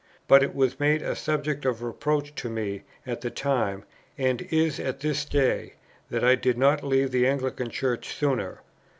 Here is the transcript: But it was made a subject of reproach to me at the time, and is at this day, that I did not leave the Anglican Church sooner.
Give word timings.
But 0.27 0.41
it 0.41 0.55
was 0.55 0.79
made 0.79 1.03
a 1.03 1.15
subject 1.15 1.63
of 1.63 1.83
reproach 1.83 2.33
to 2.33 2.49
me 2.49 2.81
at 3.05 3.21
the 3.21 3.29
time, 3.29 3.83
and 4.17 4.41
is 4.49 4.79
at 4.79 5.01
this 5.01 5.25
day, 5.25 5.73
that 6.09 6.23
I 6.23 6.33
did 6.33 6.57
not 6.57 6.83
leave 6.83 7.11
the 7.11 7.27
Anglican 7.27 7.69
Church 7.69 8.15
sooner. 8.15 8.61